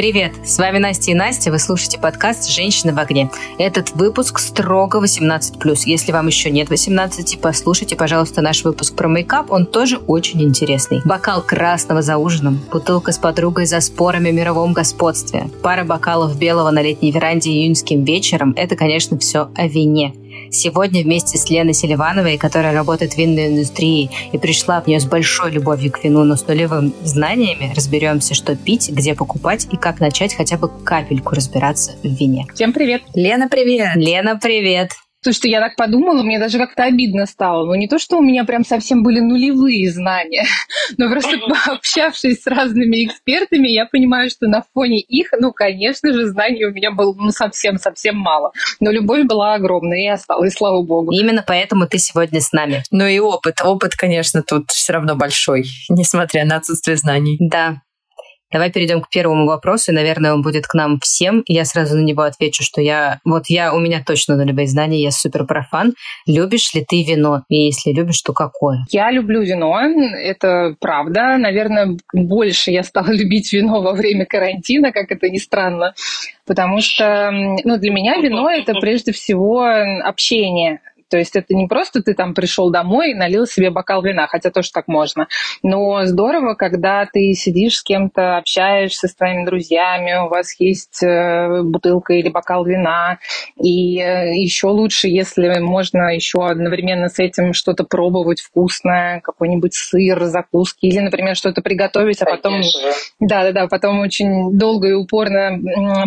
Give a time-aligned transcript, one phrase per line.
[0.00, 3.30] Привет, с вами Настя и Настя, вы слушаете подкаст «Женщины в огне».
[3.58, 5.42] Этот выпуск строго 18+.
[5.84, 11.02] Если вам еще нет 18, послушайте, пожалуйста, наш выпуск про мейкап, он тоже очень интересный.
[11.04, 16.70] Бокал красного за ужином, бутылка с подругой за спорами о мировом господстве, пара бокалов белого
[16.70, 20.14] на летней веранде июньским вечером– это, конечно, все о вине.
[20.50, 25.04] Сегодня вместе с Леной Селивановой, которая работает в винной индустрии и пришла в нее с
[25.04, 30.00] большой любовью к вину, но с нулевыми знаниями, разберемся, что пить, где покупать и как
[30.00, 32.46] начать хотя бы капельку разбираться в вине.
[32.54, 33.02] Всем привет!
[33.14, 33.96] Лена, привет!
[33.96, 34.90] Лена, привет!
[35.30, 37.66] Что я так подумала, мне даже как-то обидно стало.
[37.66, 40.44] Ну, не то, что у меня прям совсем были нулевые знания,
[40.98, 46.26] но просто пообщавшись с разными экспертами, я понимаю, что на фоне их, ну, конечно же,
[46.26, 48.52] знаний у меня было ну, совсем-совсем мало.
[48.80, 51.12] Но любовь была огромная и осталась, слава богу.
[51.12, 52.82] Именно поэтому ты сегодня с нами.
[52.90, 53.60] Ну и опыт.
[53.62, 57.36] Опыт, конечно, тут все равно большой, несмотря на отсутствие знаний.
[57.40, 57.82] Да,
[58.52, 61.42] Давай перейдем к первому вопросу, и, наверное, он будет к нам всем.
[61.46, 63.20] Я сразу на него отвечу, что я...
[63.24, 63.72] Вот я...
[63.72, 65.94] У меня точно нулевые знания, я супер профан.
[66.26, 67.42] Любишь ли ты вино?
[67.48, 68.84] И если любишь, то какое?
[68.90, 71.36] Я люблю вино, это правда.
[71.36, 75.94] Наверное, больше я стала любить вино во время карантина, как это ни странно.
[76.46, 79.64] Потому что ну, для меня вино— это прежде всего
[80.04, 80.80] общение.
[81.10, 84.50] То есть это не просто ты там пришел домой и налил себе бокал вина, хотя
[84.50, 85.26] тоже так можно.
[85.62, 91.62] Но здорово, когда ты сидишь с кем-то, общаешься с твоими друзьями, у вас есть э,
[91.62, 93.18] бутылка или бокал вина.
[93.60, 100.24] И э, еще лучше, если можно еще одновременно с этим что-то пробовать вкусное, какой-нибудь сыр,
[100.24, 102.62] закуски, или, например, что-то приготовить, а потом...
[103.18, 105.58] Да-да-да, потом очень долго и упорно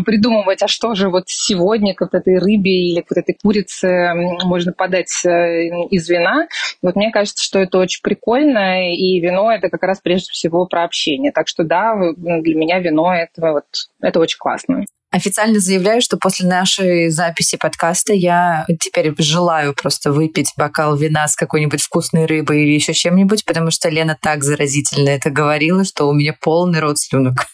[0.06, 4.14] придумывать, а что же вот сегодня к вот этой рыбе или к вот этой курице
[4.44, 6.47] можно подать подать э, из вина.
[6.81, 10.83] Вот мне кажется, что это очень прикольно, и вино это как раз прежде всего про
[10.83, 11.31] общение.
[11.31, 13.66] Так что да, для меня вино это вот
[14.02, 14.86] это очень классно.
[15.14, 21.36] Официально заявляю, что после нашей записи подкаста я теперь желаю просто выпить бокал вина с
[21.36, 26.14] какой-нибудь вкусной рыбой или еще чем-нибудь, потому что Лена так заразительно это говорила, что у
[26.14, 27.48] меня полный рот слюнок.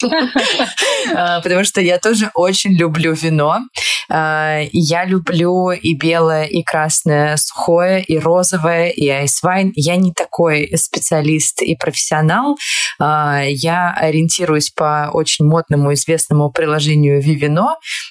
[1.14, 3.60] А, потому что я тоже очень люблю вино.
[4.10, 9.72] А, я люблю и белое, и красное сухое, и розовое, и айсвайн.
[9.74, 12.58] Я не такой специалист и профессионал.
[12.98, 17.49] А, я ориентируюсь по очень модному известному приложению Vivino,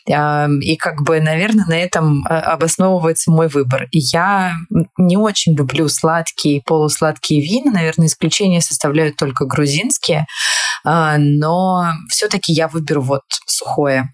[0.07, 3.88] и как бы, наверное, на этом а, обосновывается мой выбор.
[3.91, 4.53] Я
[4.97, 7.72] не очень люблю сладкие, полусладкие вина.
[7.72, 10.25] Наверное, исключение составляют только грузинские.
[10.83, 14.13] Но все-таки я выберу вот сухое.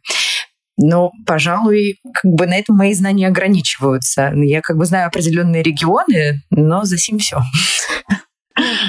[0.77, 4.33] Но, пожалуй, как бы на этом мои знания ограничиваются.
[4.35, 7.41] Я как бы знаю определенные регионы, но за сим все.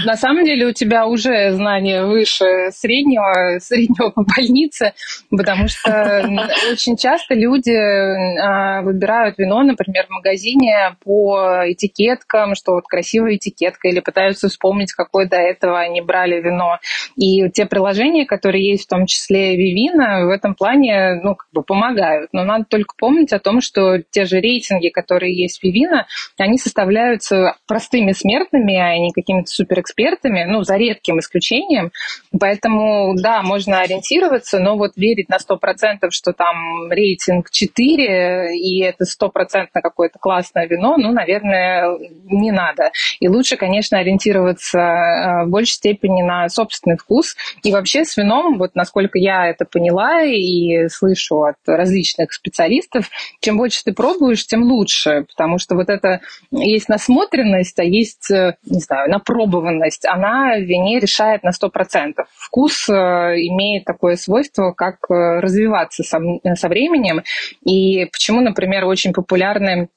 [0.04, 4.92] На самом деле у тебя уже знание выше среднего, среднего по больнице,
[5.30, 6.24] потому что
[6.70, 13.88] очень часто люди а, выбирают вино, например, в магазине по этикеткам, что вот красивая этикетка,
[13.88, 16.78] или пытаются вспомнить, какое до этого они брали вино.
[17.16, 21.62] И те приложения, которые есть, в том числе Вивина, в этом плане ну, как бы
[21.62, 22.28] помогают.
[22.32, 26.06] Но надо только помнить о том, что те же рейтинги, которые есть в Вивина,
[26.38, 31.92] они составляются простыми смертными, а не какими-то суперэкспертами, ну, за редким исключением.
[32.38, 39.04] Поэтому, да, можно ориентироваться, но вот верить на 100%, что там рейтинг 4, и это
[39.04, 42.90] стопроцентно какое-то классное вино, ну, наверное, не надо.
[43.20, 47.36] И лучше, конечно, ориентироваться э, в большей степени на собственный вкус.
[47.62, 53.56] И вообще с вином, вот насколько я это поняла и слышу от различных специалистов, чем
[53.56, 58.80] больше ты пробуешь, тем лучше, потому что вот это есть насмотренность, а есть, э, не
[58.80, 62.24] знаю, напробованность опробованность, она в вине решает на 100%.
[62.34, 66.18] Вкус э, имеет такое свойство, как э, развиваться со,
[66.54, 67.22] со временем.
[67.64, 69.88] И почему, например, очень популярны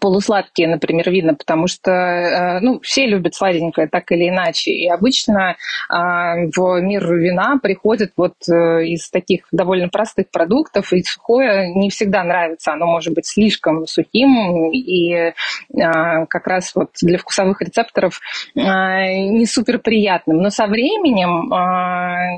[0.00, 4.70] полусладкие, например, вина, потому что э, ну, все любят сладенькое так или иначе.
[4.70, 5.56] И обычно
[5.88, 11.90] а, в мир вина приходят вот э, из таких довольно простых продуктов, и сухое не
[11.90, 12.72] всегда нравится.
[12.72, 15.32] Оно может быть слишком сухим, и
[15.80, 18.20] а, как раз вот для вкусовых рецепторов
[18.56, 20.38] а, не супер приятным.
[20.38, 21.50] Но со временем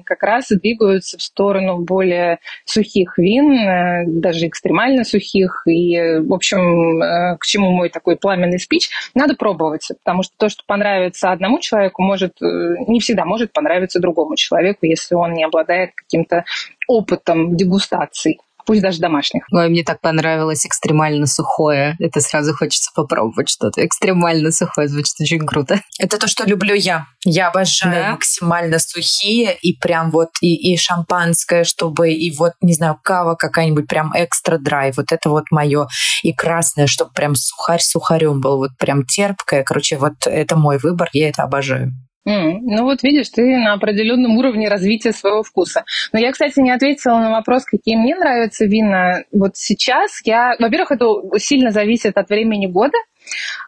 [0.05, 5.63] как раз двигаются в сторону более сухих вин, э, даже экстремально сухих.
[5.67, 10.63] И, в общем, к чему мой такой пламенный спич, надо пробовать, потому что то, что
[10.67, 12.47] понравится одному человеку, может э,
[12.89, 16.45] не всегда может понравиться другому человеку, если он не обладает каким-то
[16.89, 18.39] опытом дегустации.
[18.65, 19.45] Пусть даже домашних.
[19.53, 21.97] Ой, мне так понравилось экстремально сухое.
[21.99, 23.85] Это сразу хочется попробовать что-то.
[23.85, 25.81] Экстремально сухое звучит очень круто.
[25.99, 27.07] Это то, что люблю я.
[27.25, 28.11] Я обожаю да?
[28.13, 33.87] максимально сухие и прям вот и, и шампанское, чтобы и вот, не знаю, кава какая-нибудь
[33.87, 34.93] прям экстра драй.
[34.97, 35.87] Вот это вот мое.
[36.23, 38.59] И красное, чтобы прям сухарь сухарем был.
[38.59, 39.63] Вот прям терпкое.
[39.63, 41.09] Короче, вот это мой выбор.
[41.13, 41.93] Я это обожаю.
[42.27, 45.85] Mm, ну вот видишь, ты на определенном уровне развития своего вкуса.
[46.13, 49.25] Но я, кстати, не ответила на вопрос, какие мне нравятся вина.
[49.31, 51.07] Вот сейчас я, во-первых, это
[51.37, 52.97] сильно зависит от времени года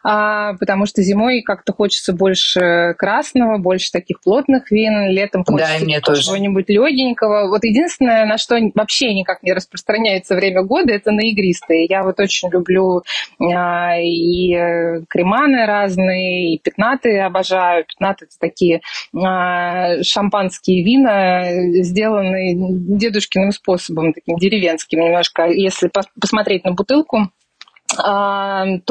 [0.03, 6.69] потому что зимой как-то хочется больше красного, больше таких плотных вин, летом хочется да, чего-нибудь
[6.69, 7.49] легенького.
[7.49, 11.85] Вот единственное, на что вообще никак не распространяется время года, это на игристые.
[11.85, 13.03] Я вот очень люблю
[13.39, 14.53] а, и
[15.09, 17.85] креманы разные, и пятнаты обожаю.
[17.85, 18.81] Пятнаты— это такие
[19.15, 25.45] а, шампанские вина, сделанные дедушкиным способом, таким деревенским немножко.
[25.45, 25.89] Если
[26.19, 27.29] посмотреть на бутылку, а,
[27.95, 28.81] то,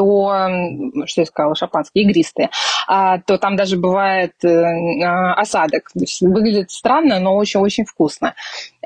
[1.06, 2.50] что я сказала, шампанские, игристые,
[2.87, 5.90] а, то там даже бывает э, а, осадок.
[5.93, 8.34] То есть выглядит странно, но очень-очень вкусно.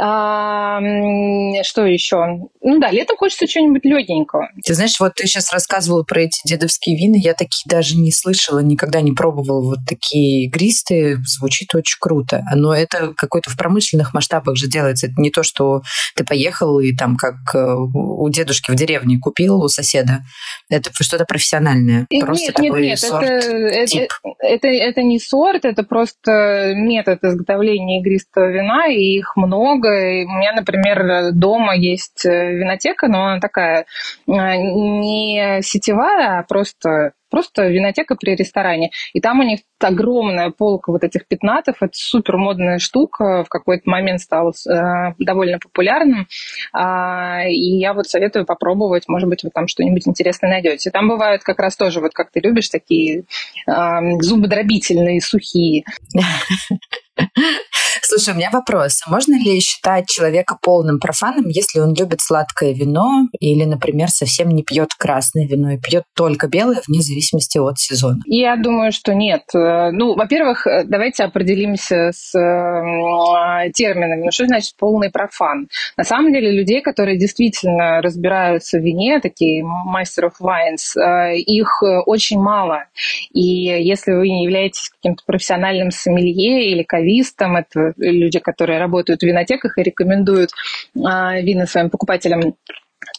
[0.01, 2.17] Что еще?
[2.63, 4.49] Ну да, летом хочется чего-нибудь легенького.
[4.65, 8.61] Ты знаешь, вот ты сейчас рассказывала про эти дедовские вина, я такие даже не слышала,
[8.61, 11.19] никогда не пробовала вот такие игристые.
[11.27, 12.43] Звучит очень круто.
[12.55, 15.07] Но это какой-то в промышленных масштабах же делается.
[15.07, 15.83] Это не то, что
[16.17, 20.21] ты поехал и там как э, у дедушки в деревне купил у соседа.
[20.71, 22.07] Это что-то профессиональное.
[22.21, 24.09] Просто нет, такой нет, нет, сорт, это, тип.
[24.41, 30.39] Это, это, это не сорт, это просто метод изготовления игристого вина, и их много у
[30.39, 33.87] меня, например, дома есть э, винотека, но она такая
[34.27, 38.91] э, не сетевая, а просто просто винотека при ресторане.
[39.15, 41.77] И там у них огромная полка вот этих пятнатов.
[41.81, 43.45] Это супер модная штука.
[43.45, 46.27] В какой-то момент стала э, довольно популярным.
[46.73, 49.05] А, и я вот советую попробовать.
[49.09, 50.91] Может быть, вы там что-нибудь интересное найдете.
[50.91, 53.25] Там бывают как раз тоже, вот как ты любишь, такие
[53.67, 53.73] э,
[54.21, 55.85] зубодробительные, сухие.
[58.03, 59.03] Слушай, у меня вопрос.
[59.07, 64.63] Можно ли считать человека полным профаном, если он любит сладкое вино или, например, совсем не
[64.63, 68.19] пьет красное вино и пьет только белое вне зависимости от сезона?
[68.27, 69.43] Я думаю, что нет.
[69.53, 74.25] Ну, во-первых, давайте определимся с э, терминами.
[74.25, 75.69] Ну, что значит полный профан?
[75.97, 81.83] На самом деле, людей, которые действительно разбираются в вине, такие мастер of wines, э, их
[82.07, 82.87] очень мало.
[83.33, 89.27] И если вы не являетесь каким-то профессиональным сомелье или кавистом, это люди, которые работают в
[89.27, 90.51] винотеках и рекомендуют
[91.05, 92.55] а, вина своим покупателям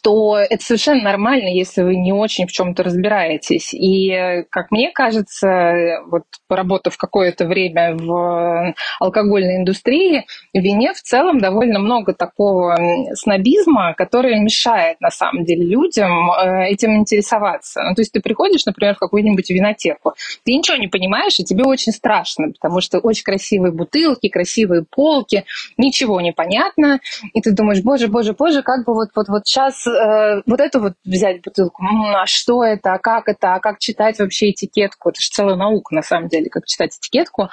[0.02, 3.72] то это совершенно нормально, если вы не очень в чем-то разбираетесь.
[3.74, 11.38] И, как мне кажется, вот поработав какое-то время в алкогольной индустрии, в вине в целом
[11.38, 12.76] довольно много такого
[13.14, 17.82] снобизма, который мешает, на самом деле, людям э, этим интересоваться.
[17.82, 20.14] Ну, то есть ты приходишь, например, в какую-нибудь винотеку,
[20.44, 25.44] ты ничего не понимаешь, и тебе очень страшно, потому что очень красивые бутылки, красивые полки,
[25.76, 27.00] ничего не понятно,
[27.34, 30.60] и ты думаешь, боже, боже, боже, как бы вот, вот, вот сейчас сейчас э, вот
[30.60, 31.82] эту вот взять бутылку,
[32.14, 35.94] а что это, а как это, а как читать вообще этикетку, это же целая наука
[35.94, 37.48] на самом деле, как читать этикетку,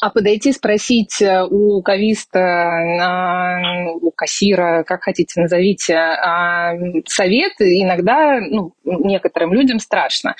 [0.00, 8.38] а подойти спросить э, у кависта, э, у кассира, как хотите назовите, э, совет иногда
[8.40, 10.36] ну, некоторым людям страшно,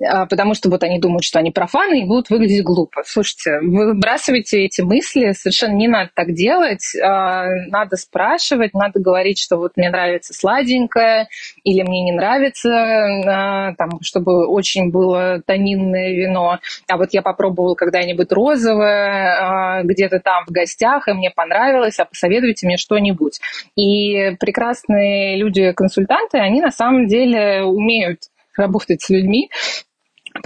[0.00, 3.02] э, потому что вот они думают, что они профаны и будут выглядеть глупо.
[3.04, 9.38] Слушайте, вы выбрасываете эти мысли, совершенно не надо так делать, э, надо спрашивать, надо говорить,
[9.38, 11.28] что вот мне нравится сладенькое, сладенькое,
[11.64, 16.58] или мне не нравится, а, там, чтобы очень было тонинное вино.
[16.88, 22.04] А вот я попробовала когда-нибудь розовое а, где-то там в гостях, и мне понравилось, а
[22.04, 23.40] посоветуйте мне что-нибудь.
[23.76, 28.20] И прекрасные люди-консультанты, они на самом деле умеют
[28.56, 29.50] работать с людьми,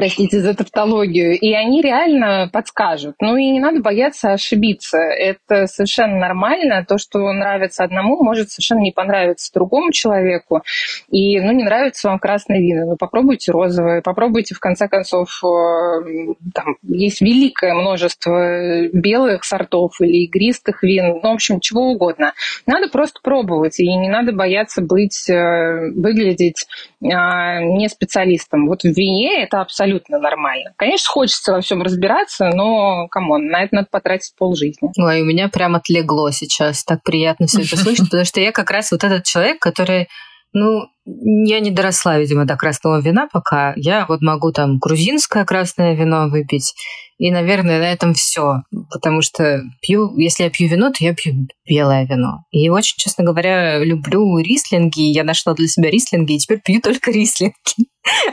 [0.00, 3.16] простите за тавтологию, и они реально подскажут.
[3.21, 4.97] Ну и не надо бояться ошибиться.
[4.97, 6.87] Это совершенно нормально.
[6.88, 10.62] То, что нравится одному, может совершенно не понравиться другому человеку.
[11.11, 16.35] И, ну, не нравится вам красное вино, ну, попробуйте розовое, попробуйте, в конце концов, э,
[16.54, 22.33] там есть великое множество белых сортов или игристых вин, ну, в общем, чего угодно.
[22.64, 26.64] Надо просто пробовать, и не надо бояться быть, э, выглядеть
[27.04, 28.66] а, не специалистом.
[28.66, 30.73] Вот в вине это абсолютно абсолютно нормально.
[30.76, 34.90] Конечно, хочется во всем разбираться, но, come on, на это надо потратить полжизни.
[34.97, 36.85] Ой, у меня прям отлегло сейчас.
[36.85, 40.09] Так приятно все это слышать, потому что я как раз вот этот человек, который
[40.52, 43.73] ну, я не доросла, видимо, до красного вина пока.
[43.76, 46.75] Я вот могу там грузинское красное вино выпить.
[47.19, 48.62] И, наверное, на этом все.
[48.90, 52.45] Потому что пью, если я пью вино, то я пью белое вино.
[52.50, 55.02] И очень, честно говоря, люблю рислинги.
[55.02, 57.54] Я нашла для себя рислинги, и теперь пью только рислинги.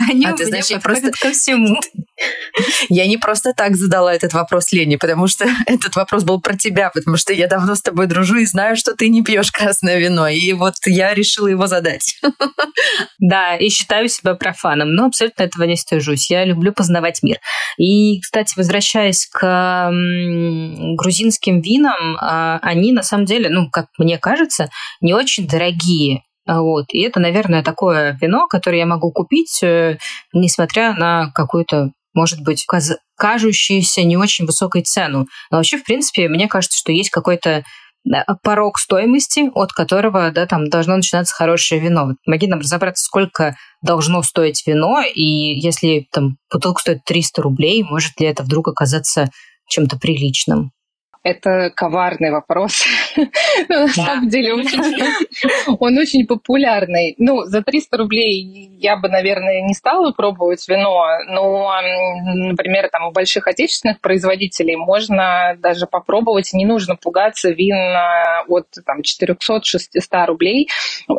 [0.09, 1.79] Они а ты знаешь, я просто ко всему.
[2.89, 6.89] Я не просто так задала этот вопрос Лене, потому что этот вопрос был про тебя,
[6.89, 10.27] потому что я давно с тобой дружу и знаю, что ты не пьешь красное вино.
[10.27, 12.19] И вот я решила его задать.
[13.19, 16.29] Да, и считаю себя профаном, но абсолютно этого не стыжусь.
[16.29, 17.39] Я люблю познавать мир.
[17.77, 19.91] И, кстати, возвращаясь к
[20.95, 24.69] грузинским винам, а, они на самом деле, ну, как мне кажется,
[25.01, 26.23] не очень дорогие.
[26.47, 26.85] Вот.
[26.89, 29.97] И это, наверное, такое вино, которое я могу купить, э,
[30.33, 32.65] несмотря на какую-то может быть,
[33.15, 35.27] кажущуюся не очень высокой цену.
[35.51, 37.63] Но вообще, в принципе, мне кажется, что есть какой-то
[38.43, 42.15] порог стоимости, от которого да, там должно начинаться хорошее вино.
[42.25, 48.19] Помоги нам разобраться, сколько должно стоить вино, и если там бутылка стоит 300 рублей, может
[48.19, 49.29] ли это вдруг оказаться
[49.67, 50.71] чем-то приличным?
[51.23, 52.83] Это коварный вопрос.
[53.69, 54.53] На самом деле
[55.79, 57.15] он очень популярный.
[57.17, 61.73] Ну, за 300 рублей я бы, наверное, не стала пробовать вино, но,
[62.35, 67.75] например, там у больших отечественных производителей можно даже попробовать, не нужно пугаться вин
[68.47, 70.69] от там, 400-600 рублей,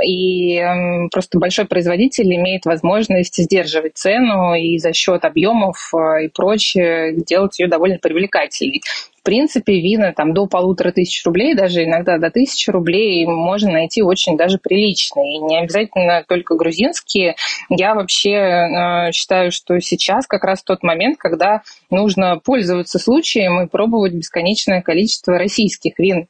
[0.05, 0.63] и
[1.11, 7.59] просто большой производитель имеет возможность сдерживать цену и за счет объемов э, и прочее делать
[7.59, 8.83] ее довольно привлекательной
[9.29, 14.39] принципе, вина там до полутора тысяч рублей, даже иногда до тысячи рублей можно найти очень
[14.39, 15.37] даже приличные.
[15.37, 17.37] И не обязательно только грузинские.
[17.69, 23.69] Я вообще э, считаю, что сейчас как раз тот момент, когда нужно пользоваться случаем и
[23.69, 26.29] пробовать бесконечное количество российских вин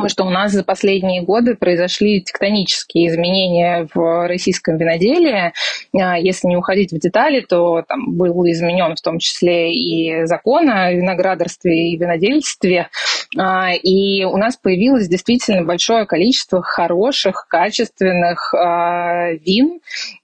[0.00, 5.52] потому что у нас за последние годы произошли тектонические изменения в российском виноделии.
[5.94, 10.70] А, если не уходить в детали, то там был изменен в том числе и закон
[10.70, 12.88] о виноградарстве и винодельстве.
[13.38, 19.80] А, и у нас появилось действительно большое количество хороших, качественных а, вин,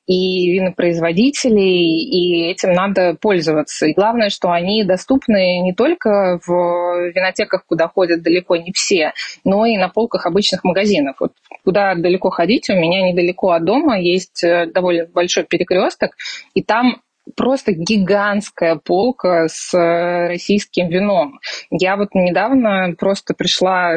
[0.06, 3.86] и винопроизводителей, и этим надо пользоваться.
[3.86, 9.12] И главное, что они доступны не только в винотеках, куда ходят далеко не все,
[9.44, 11.16] но и на полках обычных магазинов.
[11.18, 11.32] Вот
[11.64, 16.12] куда далеко ходить, у меня недалеко от дома есть э, довольно большой перекресток,
[16.54, 17.00] и там
[17.35, 21.40] просто гигантская полка с э, российским вином.
[21.71, 23.92] Я вот недавно просто пришла,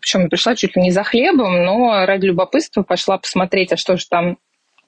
[0.00, 4.06] причем пришла чуть ли не за хлебом, но ради любопытства пошла посмотреть, а что же
[4.08, 4.38] там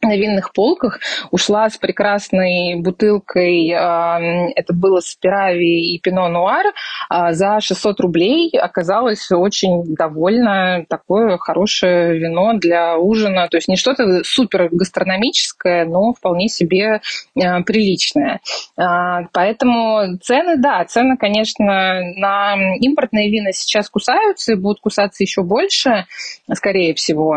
[0.02, 0.98] на винных полках,
[1.30, 4.18] ушла с прекрасной бутылкой, а,
[4.56, 6.66] это было Спирави и Пино Нуар,
[7.08, 8.50] а, за 600 рублей.
[8.58, 13.48] Оказалось очень довольно такое хорошее вино для ужина.
[13.48, 17.00] То есть не что-то супер гастрономическое, но вполне себе
[17.36, 18.40] а, приличное.
[18.76, 26.06] Поэтому цены, да, цены, конечно, на импортные вина сейчас кусаются и будут кусаться еще больше,
[26.52, 27.32] скорее всего,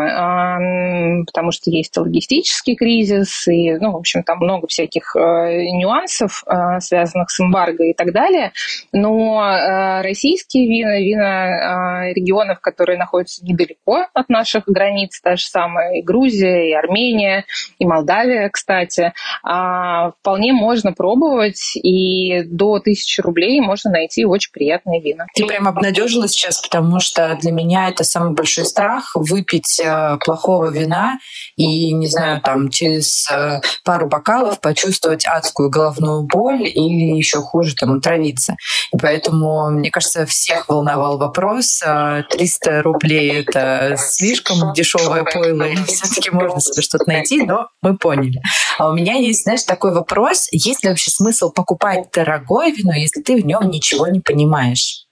[1.26, 6.44] потому что есть логистические экономический кризис, и, ну, в общем, там много всяких э, нюансов,
[6.46, 8.52] э, связанных с эмбарго и так далее.
[8.92, 15.98] Но э, российские вина, вина регионов, которые находятся недалеко от наших границ, та же самая
[15.98, 17.44] и Грузия, и Армения,
[17.78, 25.26] и Молдавия, кстати, вполне можно пробовать, и до тысячи рублей можно найти очень приятные вина.
[25.34, 29.80] Ты прям обнадежила сейчас, потому что для меня это самый большой страх выпить
[30.24, 31.18] плохого вина
[31.56, 37.74] и, не знаю, там через э, пару бокалов почувствовать адскую головную боль или еще хуже
[37.74, 38.56] там отравиться.
[38.92, 41.80] И поэтому, мне кажется, всех волновал вопрос.
[41.80, 47.96] 300 э, рублей— это слишком дешевое пойло, или все-таки можно себе что-то найти, но мы
[47.96, 48.40] поняли.
[48.78, 50.48] А у меня есть, знаешь, такой вопрос.
[50.52, 55.06] Есть ли вообще смысл покупать дорогое вино, если ты в нем ничего не понимаешь?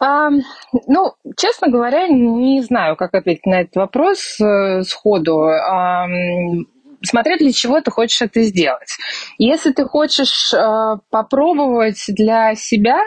[0.00, 0.30] А,
[0.86, 5.42] ну, честно говоря, не знаю, как ответить на этот вопрос э, сходу.
[5.42, 6.06] А,
[7.02, 8.96] смотря для чего ты хочешь это сделать.
[9.38, 13.00] Если ты хочешь э, попробовать для себя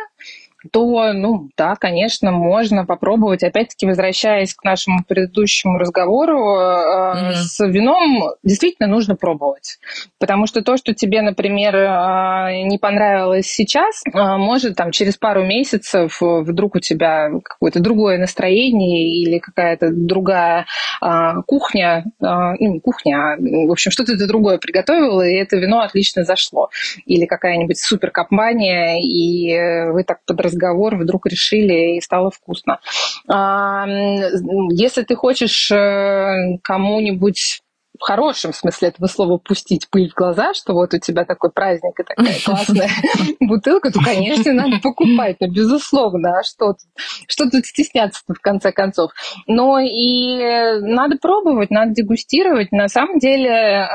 [0.72, 3.44] то, ну, да, конечно, можно попробовать.
[3.44, 7.32] Опять-таки, возвращаясь к нашему предыдущему разговору, mm-hmm.
[7.34, 9.80] с вином действительно нужно пробовать.
[10.20, 16.18] Потому что то, что тебе, например, э, не понравилось сейчас, может там через пару месяцев
[16.22, 20.66] вдруг у тебя какое-то другое настроение или какая-то другая
[21.48, 26.24] кухня, ну, не кухня, а, в общем, что-то ты другое приготовила, и это вино отлично
[26.24, 26.70] зашло.
[27.06, 32.80] Или какая-нибудь суперкомпания, и вы так подразумеваете разговор вдруг решили и стало вкусно.
[33.28, 37.62] Если ты хочешь э, кому-нибудь
[38.02, 42.00] в хорошем смысле этого слова пустить пыль в глаза, что вот у тебя такой праздник
[42.00, 42.90] и такая классная
[43.40, 46.80] бутылка, то, конечно, надо покупать, ну, безусловно, а что тут,
[47.28, 49.12] что тут стесняться в конце концов.
[49.46, 52.72] Но и надо пробовать, надо дегустировать.
[52.72, 53.88] На самом деле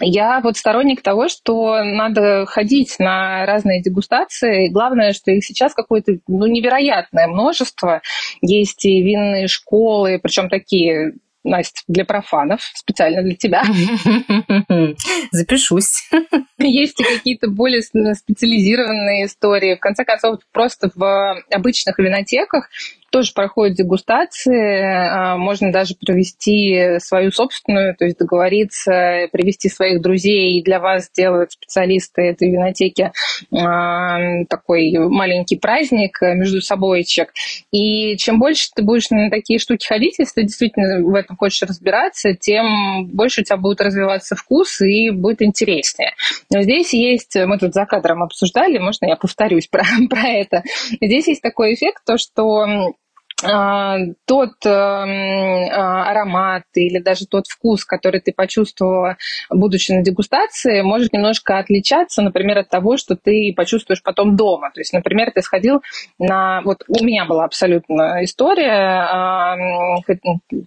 [0.00, 4.68] я вот сторонник того, что надо ходить на разные дегустации.
[4.68, 8.02] Главное, что их сейчас какое-то ну, невероятное множество.
[8.42, 11.12] Есть и винные школы, причем такие
[11.46, 13.62] Настя, для профанов, специально для тебя.
[15.30, 16.08] Запишусь.
[16.58, 19.76] Есть и какие-то более специализированные истории.
[19.76, 22.68] В конце концов, просто в обычных винотеках
[23.10, 30.58] тоже проходят дегустации, а, можно даже провести свою собственную, то есть договориться, привести своих друзей,
[30.58, 33.12] и для вас делают специалисты этой винотеки
[33.52, 37.32] а, такой маленький праздник между собойчик.
[37.72, 41.62] И чем больше ты будешь на такие штуки ходить, если ты действительно в этом хочешь
[41.62, 46.14] разбираться, тем больше у тебя будет развиваться вкус и будет интереснее.
[46.50, 50.62] Но здесь есть, мы тут за кадром обсуждали, можно я повторюсь про, про это.
[51.00, 52.94] Здесь есть такой эффект, то, что
[53.42, 59.18] тот эм, а, аромат или даже тот вкус, который ты почувствовала,
[59.50, 64.70] будучи на дегустации, может немножко отличаться, например, от того, что ты почувствуешь потом дома.
[64.72, 65.82] То есть, например, ты сходил
[66.18, 66.62] на...
[66.62, 69.06] Вот у меня была абсолютно история.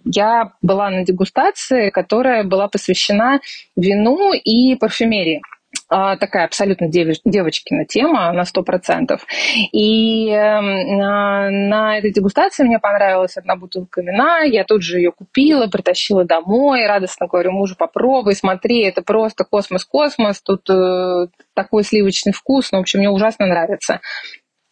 [0.04, 3.40] Я была на дегустации, которая была посвящена
[3.74, 5.42] вину и парфюмерии.
[5.92, 9.26] А, такая абсолютно девочкина тема на сто процентов.
[9.72, 15.10] И эм, на, на этой дегустации мне понравилась одна бутылка вина, я тут же ее
[15.10, 22.32] купила, притащила домой, радостно говорю мужу, попробуй, смотри, это просто космос-космос, тут э, такой сливочный
[22.32, 24.00] вкус, ну, в общем, мне ужасно нравится.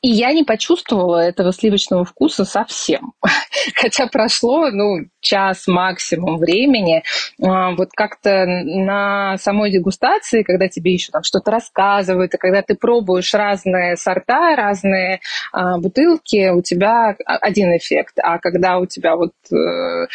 [0.00, 3.14] И я не почувствовала этого сливочного вкуса совсем.
[3.75, 7.02] Хотя прошло, ну, час максимум времени.
[7.43, 12.76] А, вот как-то на самой дегустации, когда тебе еще там что-то рассказывают, и когда ты
[12.76, 15.21] пробуешь разные сорта, разные
[15.52, 18.19] а, бутылки, у тебя один эффект.
[18.23, 20.07] А когда у тебя вот э,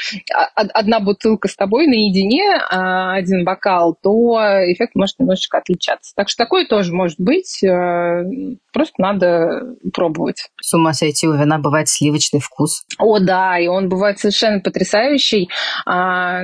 [0.54, 4.38] одна бутылка с тобой наедине, а один бокал, то
[4.72, 6.14] эффект может немножечко отличаться.
[6.16, 7.62] Так что такое тоже может быть.
[7.64, 8.24] Э,
[8.72, 10.50] просто надо пробовать.
[10.62, 12.84] С ума сойти, у вина бывает сливочный вкус.
[12.98, 15.50] О, да, и он бывает совершенно потрясающий.
[15.86, 16.44] А,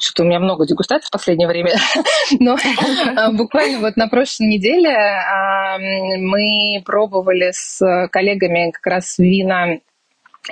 [0.00, 1.72] что-то у меня много дегустаций в последнее время,
[2.40, 2.56] но
[3.16, 9.78] а, буквально вот на прошлой неделе а, мы пробовали с коллегами как раз вина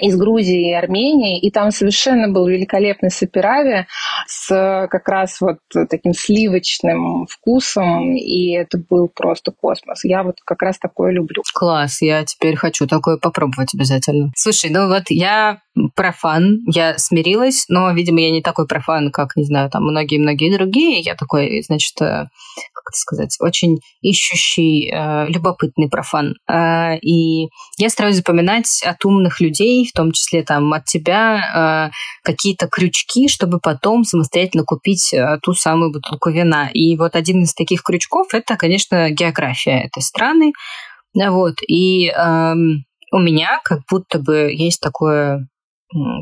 [0.00, 3.86] из Грузии и Армении, и там совершенно был великолепный саперави
[4.26, 10.04] с как раз вот таким сливочным вкусом, и это был просто космос.
[10.04, 11.42] Я вот как раз такое люблю.
[11.54, 14.32] Класс, я теперь хочу такое попробовать обязательно.
[14.36, 15.60] Слушай, ну вот я
[15.94, 21.00] профан, я смирилась, но, видимо, я не такой профан, как, не знаю, там многие-многие другие.
[21.00, 22.28] Я такой, значит, э,
[22.72, 26.34] как это сказать, очень ищущий, э, любопытный профан.
[26.48, 31.92] Э, и я стараюсь запоминать от умных людей, в том числе там от тебя, э,
[32.22, 36.70] какие-то крючки, чтобы потом самостоятельно купить э, ту самую бутылку вина.
[36.72, 40.52] И вот один из таких крючков это, конечно, география этой страны.
[41.14, 41.56] Вот.
[41.66, 42.12] И
[43.12, 45.48] у меня как будто бы есть такое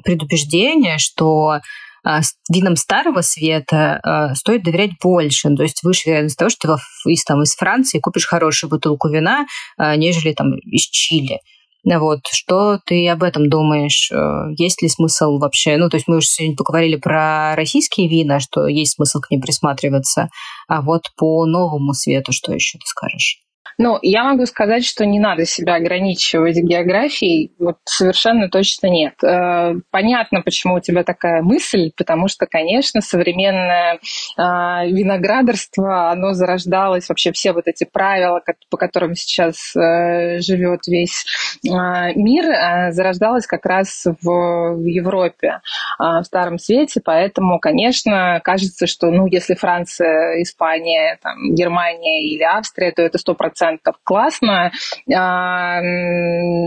[0.04, 1.58] предубеждение, что
[2.04, 5.54] а, винам старого света а, стоит доверять больше.
[5.56, 9.46] То есть выше вероятность того, что ты из, там, из Франции купишь хорошую бутылку вина,
[9.78, 11.40] а, нежели там из Чили.
[11.84, 14.10] Вот, что ты об этом думаешь?
[14.58, 15.76] Есть ли смысл вообще?
[15.76, 19.42] Ну, то есть мы уже сегодня поговорили про российские вина, что есть смысл к ним
[19.42, 20.30] присматриваться.
[20.66, 23.43] А вот по новому свету что еще ты скажешь?
[23.78, 27.52] Ну, я могу сказать, что не надо себя ограничивать географией.
[27.58, 29.14] Вот совершенно точно нет.
[29.24, 33.98] Э, понятно, почему у тебя такая мысль, потому что, конечно, современное
[34.36, 41.24] а, виноградарство, оно зарождалось, вообще все вот эти правила, по которым сейчас э, живет весь
[41.70, 45.60] а, мир, э, зарождалось как раз в Европе,
[45.98, 52.42] а, в Старом Свете, поэтому, конечно, кажется, что, ну, если Франция, Испания, там, Германия или
[52.42, 53.63] Австрия, то это сто процентов процентов
[54.04, 54.72] классно.
[55.14, 55.80] А,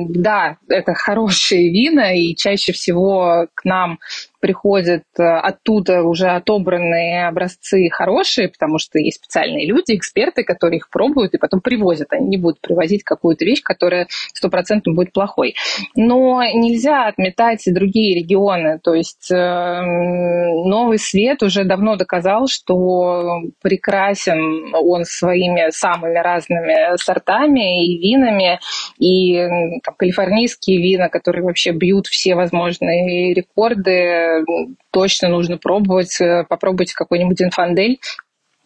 [0.10, 4.00] да, это хорошие вина, и чаще всего к нам
[4.40, 10.90] приходят э, оттуда уже отобранные образцы хорошие, потому что есть специальные люди, эксперты, которые их
[10.90, 12.08] пробуют и потом привозят.
[12.12, 15.56] Они не будут привозить какую-то вещь, которая стопроцентно будет плохой.
[15.96, 18.80] Но нельзя отметать и другие регионы.
[18.84, 27.86] То есть э, Новый Свет уже давно доказал, что прекрасен он своими самыми разными сортами
[27.86, 28.60] и винами,
[29.00, 29.38] и
[29.84, 34.27] там, калифорнийские вина, которые вообще бьют все возможные рекорды,
[34.92, 36.18] точно нужно пробовать.
[36.50, 38.00] Попробуйте какой-нибудь инфандель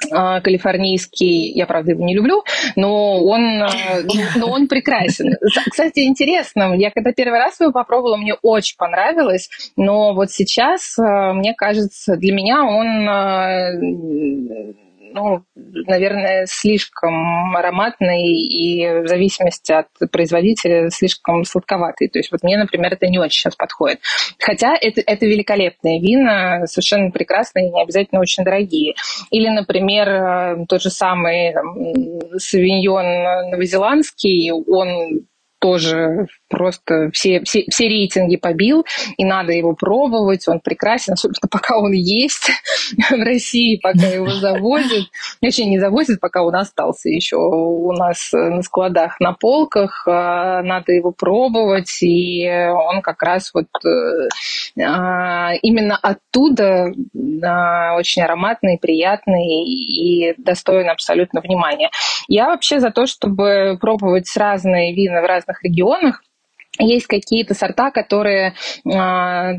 [0.09, 2.43] а, калифорнийский, я, правда, его не люблю,
[2.75, 3.69] но он, а,
[4.35, 5.35] но он прекрасен.
[5.69, 11.33] Кстати, интересно, я когда первый раз его попробовала, мне очень понравилось, но вот сейчас, а,
[11.33, 13.07] мне кажется, для меня он
[15.13, 22.09] ну, наверное, слишком ароматный и в зависимости от производителя слишком сладковатый.
[22.09, 23.99] То есть вот мне, например, это не очень сейчас подходит.
[24.39, 28.95] Хотя это, это великолепные вина, совершенно прекрасные не обязательно очень дорогие.
[29.29, 31.53] Или, например, э, тот же самый
[32.37, 35.25] савиньон новозеландский, он
[35.59, 38.85] тоже просто все, все, все рейтинги побил,
[39.17, 42.51] и надо его пробовать, он прекрасен, особенно пока он есть
[43.09, 45.07] в России, пока его завозят.
[45.41, 50.91] Вообще не завозят, пока он остался еще у нас на складах, на полках, а, надо
[50.91, 56.91] его пробовать, и он как раз вот э, а, именно оттуда
[57.43, 61.89] а, очень ароматный, приятный и достоин абсолютно внимания.
[62.27, 66.23] Я вообще за то, чтобы пробовать разные вина в разных регионах,
[66.81, 68.53] есть какие-то сорта, которые,
[68.93, 69.53] а,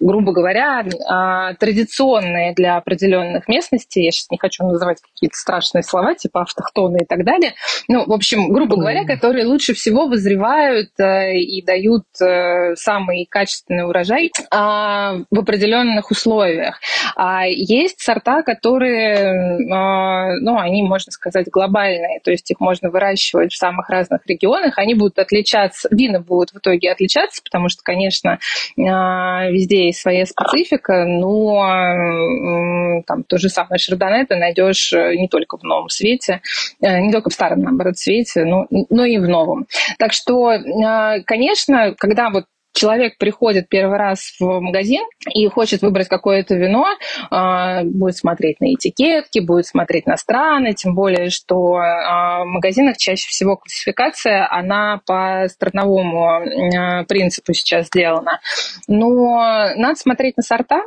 [0.00, 4.04] грубо говоря, а, традиционные для определенных местностей.
[4.04, 7.54] Я сейчас не хочу называть какие-то страшные слова, типа автохтоны и так далее.
[7.88, 13.86] Ну, в общем, грубо говоря, которые лучше всего вызревают э, и дают э, самый качественный
[13.86, 16.80] урожай а, в определенных условиях.
[17.16, 23.56] А есть сорта, которые, ну, они, можно сказать, глобальные, то есть их можно выращивать в
[23.56, 28.38] самых разных регионах, они будут отличаться вина будут в итоге отличаться, потому что, конечно,
[28.78, 35.28] а, везде есть своя специфика, но там то же самое шардоне ты найдешь э, не
[35.28, 36.40] только в новом свете,
[36.80, 39.66] э, не только в старом, наоборот, свете, но, но и в новом.
[39.98, 42.44] Так что, а, конечно, когда вот
[42.74, 46.86] человек приходит первый раз в магазин и хочет выбрать какое-то вино,
[47.30, 52.96] а, будет смотреть на этикетки, будет смотреть на страны, тем более, что а, в магазинах
[52.98, 58.40] чаще всего классификация, она по страновому а, принципу сейчас сделана.
[58.88, 60.82] Но надо смотреть на сорта,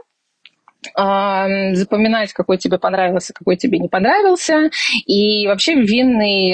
[0.95, 4.69] запоминать, какой тебе понравился, какой тебе не понравился.
[5.05, 6.53] И вообще винный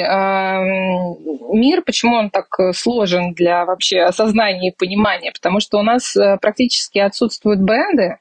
[1.53, 5.31] мир, почему он так сложен для вообще осознания и понимания?
[5.31, 8.17] Потому что у нас э, практически отсутствуют бренды,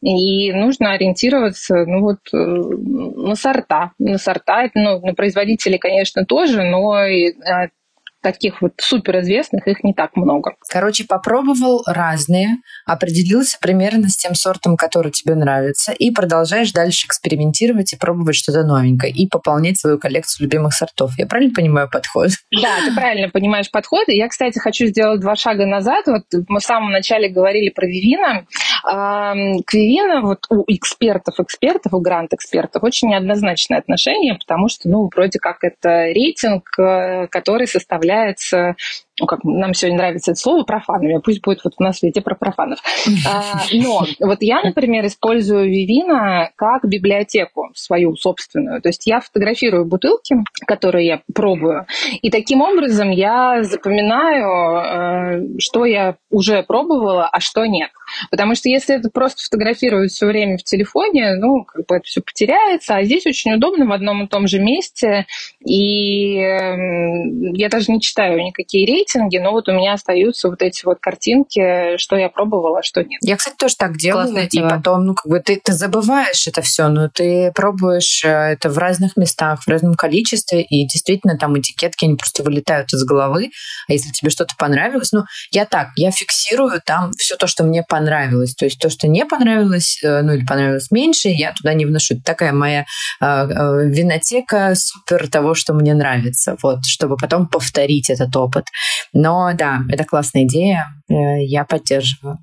[0.00, 3.92] и нужно ориентироваться ну, вот, э, на сорта.
[3.98, 7.68] На сорта, ну, на производителей, конечно, тоже, но а,
[8.24, 10.54] таких вот суперизвестных их не так много.
[10.68, 12.56] Короче, попробовал разные,
[12.86, 18.64] определился примерно с тем сортом, который тебе нравится, и продолжаешь дальше экспериментировать и пробовать что-то
[18.64, 21.12] новенькое, и пополнять свою коллекцию любимых сортов.
[21.18, 22.30] Я правильно понимаю подход?
[22.50, 24.04] Да, ты правильно понимаешь подход.
[24.08, 26.06] Я, кстати, хочу сделать два шага назад.
[26.06, 28.46] Вот мы в самом начале говорили про Вивина.
[28.82, 35.38] К Вивина вот у экспертов, экспертов, у грант-экспертов очень неоднозначное отношение, потому что, ну, вроде
[35.38, 38.74] как это рейтинг, э, который составляет является
[39.20, 42.34] ну, как нам сегодня нравится это слово, профанами, пусть будет вот у нас везде про
[42.34, 42.80] профанов.
[43.30, 48.82] А, но вот я, например, использую Вивина как библиотеку свою собственную.
[48.82, 51.86] То есть я фотографирую бутылки, которые я пробую,
[52.22, 57.90] и таким образом я запоминаю, э, что я уже пробовала, а что нет.
[58.30, 62.20] Потому что если это просто фотографировать все время в телефоне, ну, как бы это все
[62.20, 65.26] потеряется, а здесь очень удобно в одном и том же месте,
[65.64, 70.84] и я даже не читаю никакие рейсы, рейтинге, но вот у меня остаются вот эти
[70.84, 73.20] вот картинки, что я пробовала, а что нет.
[73.22, 76.62] Я, кстати, тоже так делаю, Классное и потом, ну, как бы ты, ты забываешь это
[76.62, 81.58] все, но ты пробуешь э, это в разных местах, в разном количестве, и действительно там
[81.58, 83.50] этикетки, они просто вылетают из головы,
[83.88, 87.82] а если тебе что-то понравилось, ну, я так, я фиксирую там все то, что мне
[87.82, 88.03] понравилось,
[88.54, 92.14] то есть то, что не понравилось, э, ну, или понравилось меньше, я туда не вношу.
[92.14, 92.84] Это такая моя
[93.20, 98.64] э, э, винотека супер того, что мне нравится, вот, чтобы потом повторить этот опыт.
[99.12, 102.38] Но да, это классная идея, я поддерживаю.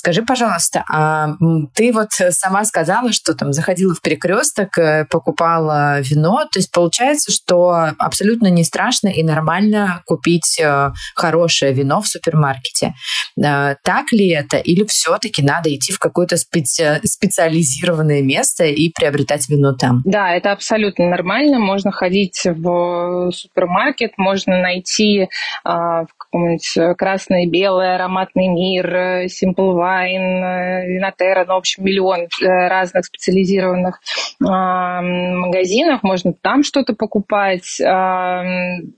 [0.00, 1.34] Скажи, пожалуйста, а
[1.74, 7.30] ты вот сама сказала, что там заходила в перекресток, э, покупала вино, то есть получается,
[7.30, 12.94] что абсолютно не страшно и нормально купить э, хорошее вино в супермаркете.
[13.36, 14.56] Так ли это?
[14.56, 17.00] Или все-таки надо идти в какое-то специ...
[17.04, 20.00] специализированное место и приобретать вино там?
[20.06, 21.58] Да, это абсолютно нормально.
[21.58, 25.28] Можно ходить в супермаркет, можно найти
[25.62, 34.00] в каком-нибудь красное, белое, ароматный мир, Simple Wine, Винотера, ну, в общем, миллион разных специализированных
[34.40, 37.64] магазинов, можно там что-то покупать.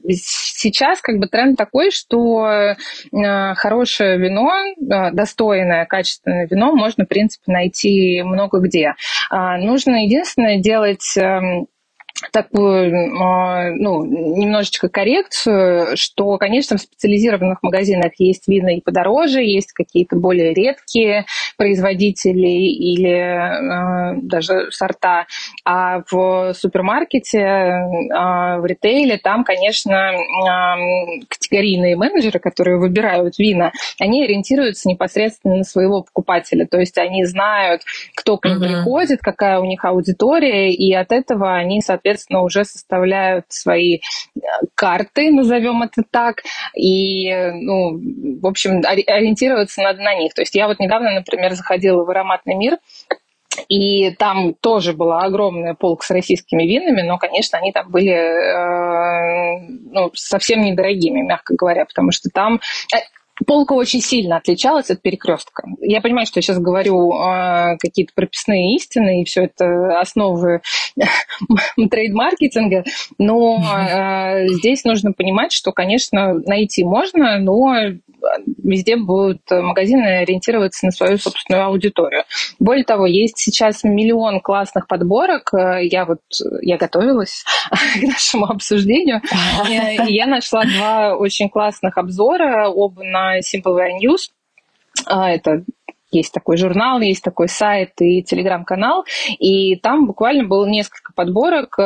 [0.09, 2.75] Сейчас как бы тренд такой, что
[3.57, 4.51] хорошее вино,
[5.13, 8.95] достойное, качественное вино можно, в принципе, найти много где.
[9.31, 11.67] Нужно единственное делать эм,
[12.31, 19.73] такую, а, ну, немножечко коррекцию, что, конечно, в специализированных магазинах есть вина и подороже, есть
[19.73, 25.27] какие-то более редкие производители или э, даже сорта,
[25.65, 34.25] а в супермаркете, э, в ритейле там, конечно, э, категорийные менеджеры, которые выбирают вина, они
[34.25, 37.83] ориентируются непосредственно на своего покупателя, то есть они знают,
[38.15, 38.67] кто к ним mm-hmm.
[38.67, 44.41] приходит, какая у них аудитория, и от этого они, соответственно, соответственно, уже составляют свои э,
[44.75, 46.43] карты, назовем это так,
[46.77, 47.99] и, ну,
[48.41, 50.35] в общем, ориентироваться надо на них.
[50.35, 52.79] То есть я вот недавно, например, заходила в ароматный мир,
[53.69, 59.59] и там тоже была огромная полка с российскими винами, но, конечно, они там были э,
[59.91, 62.61] ну, совсем недорогими, мягко говоря, потому что там
[62.95, 62.99] э,
[63.47, 65.65] полка очень сильно отличалась от перекрестка.
[65.81, 70.63] Я понимаю, что я сейчас говорю э, какие-то прописные истины, и все это основы
[71.91, 72.85] трейд-маркетинга,
[73.19, 77.75] но э, здесь нужно понимать, что, конечно, найти можно, но
[78.63, 82.25] везде будут магазины ориентироваться на свою собственную аудиторию.
[82.59, 85.51] Более того, есть сейчас миллион классных подборок.
[85.81, 86.21] Я вот
[86.61, 89.21] я готовилась к нашему обсуждению,
[90.09, 94.31] я нашла два очень классных обзора, оба на Simple Wear News.
[95.07, 95.65] А, это
[96.11, 99.07] есть такой журнал, есть такой сайт и телеграм-канал,
[99.39, 101.77] и там буквально было несколько подборок.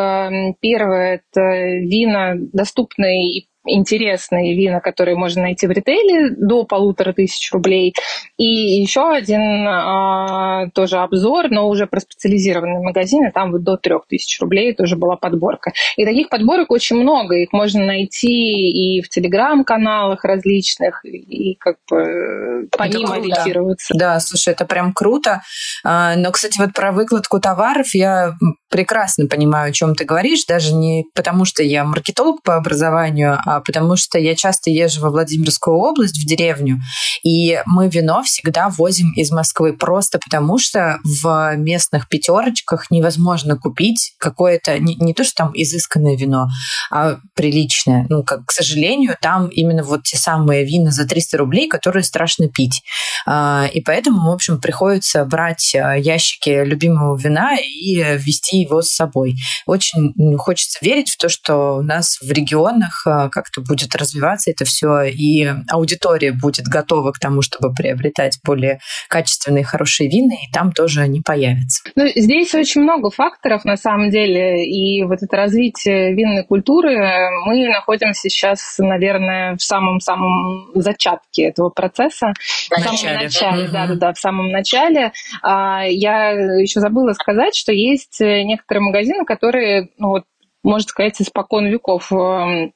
[0.61, 7.53] Первое– это вина, доступные и интересные вина, которые можно найти в ритейле, до полутора тысяч
[7.53, 7.95] рублей.
[8.37, 14.07] И еще один а, тоже обзор, но уже про специализированные магазины, там вот до трех
[14.07, 15.73] тысяч рублей тоже была подборка.
[15.97, 22.69] И таких подборок очень много, их можно найти и в телеграм-каналах различных, и как бы
[22.77, 23.21] по это ним круто.
[23.21, 23.95] ориентироваться.
[23.97, 25.43] Да, слушай, это прям круто.
[25.85, 28.35] А, но, кстати, вот про выкладку товаров я
[28.71, 33.56] прекрасно понимаю, о чем ты говоришь, даже не потому, что я маркетолог по образованию, а
[33.61, 36.81] потому что я часто езжу во Владимирскую область, в деревню,
[37.23, 44.15] и мы вино всегда возим из Москвы просто потому, что в местных пятерочках невозможно купить
[44.19, 46.49] какое-то, не, не то, что там изысканное вино,
[46.91, 48.07] а приличное.
[48.09, 52.49] Ну, как, к сожалению, там именно вот те самые вина за 300 рублей, которые страшно
[52.49, 52.83] пить.
[53.27, 58.91] А, и поэтому, в общем, приходится брать а, ящики любимого вина и вести его с
[58.91, 59.37] собой.
[59.67, 64.65] Очень хочется верить в то, что у нас в регионах а, как-то будет развиваться это
[64.65, 70.73] все, и аудитория будет готова к тому, чтобы приобретать более качественные, хорошие вины, и там
[70.73, 71.89] тоже они появятся.
[71.95, 76.97] Ну, здесь очень много факторов, на самом деле, и вот это развитие винной культуры,
[77.45, 82.33] мы находимся сейчас, наверное, в самом-самом зачатке этого процесса.
[82.71, 85.13] В, самом начале, да-да-да, в самом начале.
[85.43, 90.25] А, я еще забыла сказать, что есть некоторые магазины, которые, ну вот,
[90.63, 92.71] можно сказать, испокон веков эм, Э,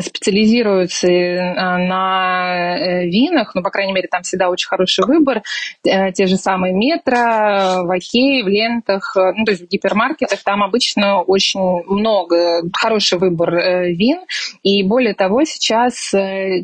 [0.00, 5.42] специализируются э, на э, винах, ну, по крайней мере, там всегда очень хороший выбор.
[5.82, 11.22] Те же самые метро, в Окей, в лентах, ну, то есть в гипермаркетах, там обычно
[11.22, 13.50] очень много, хороший выбор
[13.86, 14.20] вин.
[14.62, 16.12] И более того, сейчас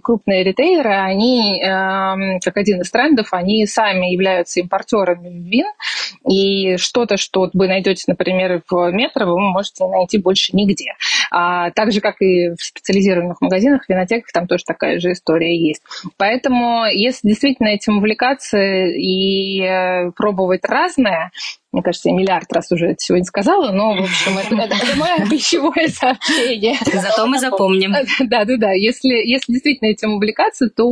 [0.03, 1.61] крупные ритейлеры, они,
[2.45, 5.67] как один из трендов, они сами являются импортерами вин.
[6.29, 10.95] И что-то, что вы найдете, например, в метро, вы можете найти больше нигде.
[11.31, 15.57] А так же, как и в специализированных специализированных магазинах, винотеках там тоже такая же история
[15.57, 15.83] есть.
[16.17, 21.31] Поэтому, если действительно этим увлекаться и э, пробовать разное,
[21.77, 24.97] мне кажется, я миллиард раз уже это сегодня сказала, но, в общем, это, это, это
[24.97, 26.79] мое пищевое сообщение.
[26.87, 27.93] Зато мы запомним.
[28.27, 28.73] Да, да, да.
[28.73, 30.87] Если, если действительно этим увлекаться, то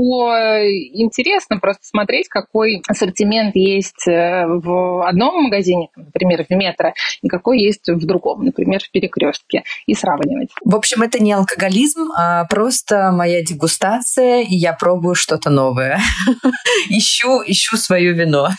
[0.93, 6.93] интересно просто смотреть, какой ассортимент есть э, в одном магазине, например, в метро,
[7.23, 10.51] и какой есть в другом, например, в перекрестке, и сравнивать.
[10.63, 15.99] В общем, это не алкоголизм, а просто моя дегустация, и я пробую что-то новое.
[16.91, 18.51] ищу, ищу свое вино.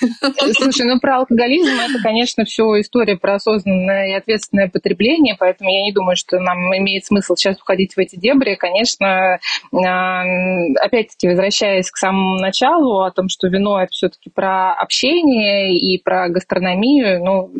[0.53, 5.69] Слушай, ну про алкоголизм это, конечно, конечно, все история про осознанное и ответственное потребление, поэтому
[5.69, 8.55] я не думаю, что нам имеет смысл сейчас уходить в эти дебри.
[8.55, 9.39] Конечно,
[9.73, 16.29] опять-таки, возвращаясь к самому началу, о том, что вино– это все-таки про общение и про
[16.29, 17.51] гастрономию, ну,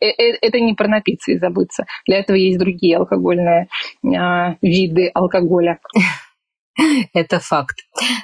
[0.00, 1.84] э, э, это не про напиться и забыться.
[2.06, 3.68] Для этого есть другие алкогольные
[4.62, 5.80] виды алкоголя.
[7.12, 7.76] Это факт.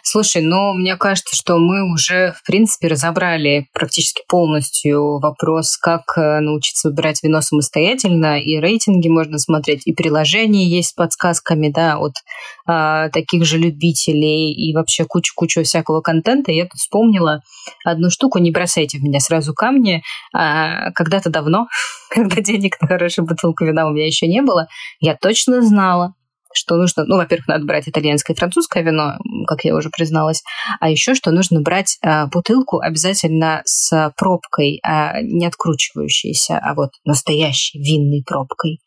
[0.03, 6.41] Слушай, ну, мне кажется, что мы уже, в принципе, разобрали практически полностью вопрос, как э,
[6.41, 12.15] научиться выбирать вино самостоятельно, и рейтинги можно смотреть, и приложения есть с подсказками, да, от
[12.67, 16.51] а, таких же любителей, и вообще кучу-кучу всякого контента.
[16.51, 17.43] Я тут вспомнила
[17.85, 20.03] одну штуку, не бросайте в меня сразу камни.
[20.35, 21.67] А, когда-то давно,
[22.11, 24.69] когда денег на хорошую бутылку вина у меня еще не было,
[25.01, 26.15] я точно знала,
[26.59, 29.17] что нужно, ну, во-первых, надо брать итальянское и французское вино,
[29.47, 30.43] как я уже призналась,
[30.81, 36.91] а еще что нужно брать а, бутылку обязательно с пробкой, а, не откручивающейся, а вот
[37.05, 38.81] настоящей винной пробкой.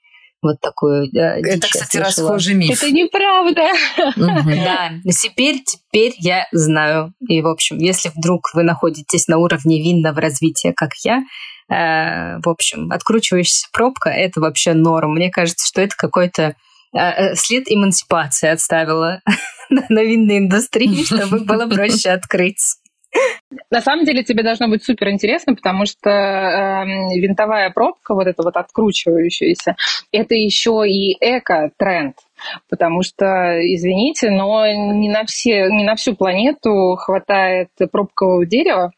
[0.44, 1.08] Вот такую.
[1.12, 2.72] Да, Это, кстати, расхожий миф.
[2.72, 3.62] Это неправда.
[4.16, 7.14] Да, теперь, теперь я знаю.
[7.28, 11.20] И, в общем, если вдруг вы находитесь на уровне винного развития, как я,
[11.70, 15.14] э, в общем, откручивающаяся пробка– это вообще норм.
[15.14, 16.54] Мне кажется, что это какой-то Э,
[17.36, 19.22] след эмансипации отставила
[19.70, 22.78] на винной индустрии, чтобы было проще открыть.
[23.70, 26.86] На самом деле тебе должно быть супер интересно, потому что э,
[27.20, 29.76] винтовая пробка, вот эта вот откручивающаяся,
[30.12, 32.16] это еще и эко-тренд
[32.70, 38.92] потому что, извините, но не на, все, не на всю планету хватает пробкового дерева,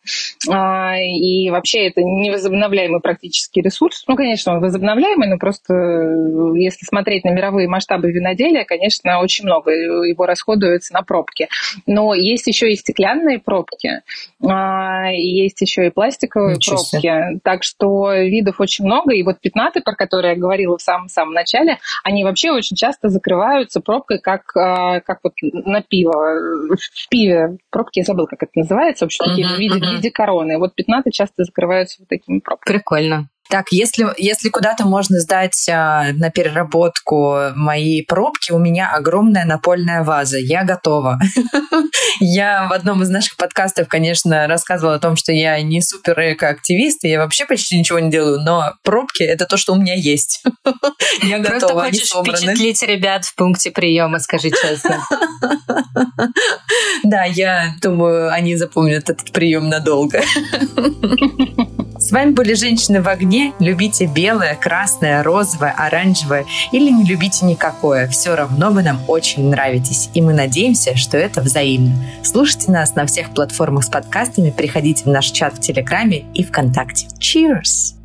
[0.49, 4.03] а, и вообще это невозобновляемый практически ресурс.
[4.07, 9.45] Ну, конечно, он возобновляемый, но просто э, если смотреть на мировые масштабы виноделия, конечно, очень
[9.45, 11.47] много его расходуется на пробки.
[11.85, 14.01] Но есть еще и стеклянные пробки,
[14.43, 16.97] есть еще и пластиковые Ничего пробки.
[16.97, 17.39] Себе.
[17.43, 19.13] Так что видов очень много.
[19.13, 23.79] И вот пятнаты, про которые я говорила в самом-самом начале, они вообще очень часто закрываются
[23.79, 26.13] пробкой, как, а, как вот на пиво.
[26.13, 29.89] В пиве пробки, я забыла, как это называется, в общем, uh-huh, в, виде, uh-huh.
[29.89, 30.57] в виде короны.
[30.57, 32.77] Вот пятнаты часто закрываются вот такими пробками.
[32.77, 33.29] Прикольно.
[33.49, 40.03] Так, если, если куда-то можно сдать а, на переработку мои пробки, у меня огромная напольная
[40.03, 40.37] ваза.
[40.37, 41.19] Я готова.
[42.19, 47.03] Я в одном из наших подкастов, конечно, рассказывала о том, что я не супер эко-активист,
[47.03, 50.43] и я вообще почти ничего не делаю, но пробки— это то, что у меня есть.
[51.21, 54.99] Я готова, Просто хочешь впечатлить ребят в пункте приема, скажи честно.
[57.03, 60.21] Да, я думаю, они запомнят этот прием надолго.
[62.03, 63.53] С вами были «Женщины в огне».
[63.59, 68.09] Любите белое, красное, розовое, оранжевое или не любите никакое.
[68.09, 70.09] Все равно вы нам очень нравитесь.
[70.13, 71.95] И мы надеемся, что это взаимно.
[72.21, 77.07] Слушайте нас на всех платформах с подкастами, приходите в наш чат в Телеграме и ВКонтакте.
[77.21, 78.02] Cheers!